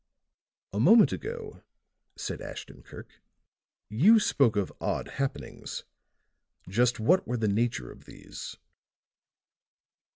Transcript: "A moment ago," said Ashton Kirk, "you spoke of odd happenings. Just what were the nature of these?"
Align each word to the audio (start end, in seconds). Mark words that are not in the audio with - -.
"A 0.73 0.79
moment 0.79 1.11
ago," 1.11 1.61
said 2.15 2.41
Ashton 2.41 2.81
Kirk, 2.81 3.21
"you 3.87 4.19
spoke 4.19 4.55
of 4.55 4.73
odd 4.81 5.07
happenings. 5.09 5.83
Just 6.67 6.99
what 6.99 7.27
were 7.27 7.37
the 7.37 7.47
nature 7.47 7.91
of 7.91 8.05
these?" 8.05 8.57